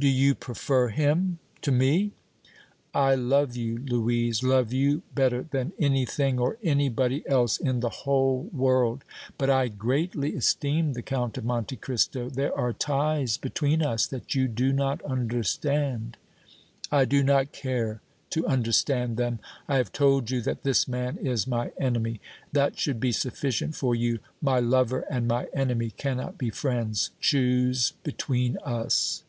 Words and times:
"Do 0.00 0.08
you 0.08 0.34
prefer 0.34 0.88
him 0.88 1.40
to 1.60 1.70
me?" 1.70 2.12
"I 2.94 3.14
love 3.14 3.54
you, 3.54 3.76
Louise, 3.76 4.42
love 4.42 4.72
you 4.72 5.02
better 5.14 5.42
than 5.42 5.74
anything 5.78 6.38
or 6.38 6.56
anybody 6.62 7.22
else 7.28 7.58
in 7.58 7.80
the 7.80 7.90
whole 7.90 8.44
world! 8.50 9.04
But 9.36 9.50
I 9.50 9.68
greatly 9.68 10.34
esteem 10.36 10.94
the 10.94 11.02
Count 11.02 11.36
of 11.36 11.44
Monte 11.44 11.76
Cristo. 11.76 12.30
There 12.30 12.56
are 12.56 12.72
ties 12.72 13.36
between 13.36 13.82
us 13.82 14.06
that 14.06 14.34
you 14.34 14.48
do 14.48 14.72
not 14.72 15.02
understand." 15.04 16.16
"I 16.90 17.04
do 17.04 17.22
not 17.22 17.52
care 17.52 18.00
to 18.30 18.46
understand 18.46 19.18
them. 19.18 19.38
I 19.68 19.76
have 19.76 19.92
told 19.92 20.30
you 20.30 20.40
that 20.40 20.62
this 20.62 20.88
man 20.88 21.18
is 21.18 21.46
my 21.46 21.72
enemy. 21.76 22.22
That 22.52 22.78
should 22.78 23.00
be 23.00 23.12
sufficient 23.12 23.74
for 23.74 23.94
you. 23.94 24.20
My 24.40 24.60
lover 24.60 25.04
and 25.10 25.28
my 25.28 25.48
enemy 25.52 25.90
cannot 25.90 26.38
be 26.38 26.48
friends. 26.48 27.10
Choose 27.20 27.92
between 28.02 28.56
us!" 28.64 29.24